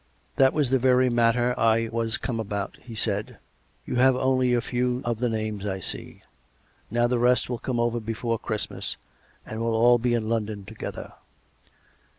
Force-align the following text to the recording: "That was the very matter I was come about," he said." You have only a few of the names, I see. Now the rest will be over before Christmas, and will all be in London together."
"That 0.37 0.53
was 0.53 0.71
the 0.71 0.79
very 0.79 1.11
matter 1.11 1.53
I 1.59 1.87
was 1.89 2.17
come 2.17 2.39
about," 2.39 2.79
he 2.81 2.95
said." 2.95 3.37
You 3.85 3.97
have 3.97 4.15
only 4.15 4.51
a 4.55 4.59
few 4.59 5.03
of 5.05 5.19
the 5.19 5.29
names, 5.29 5.63
I 5.63 5.79
see. 5.79 6.23
Now 6.89 7.05
the 7.05 7.19
rest 7.19 7.51
will 7.51 7.59
be 7.63 7.71
over 7.73 7.99
before 7.99 8.39
Christmas, 8.39 8.97
and 9.45 9.59
will 9.59 9.75
all 9.75 9.99
be 9.99 10.15
in 10.15 10.27
London 10.27 10.65
together." 10.65 11.13